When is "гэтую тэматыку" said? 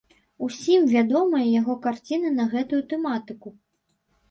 2.57-3.57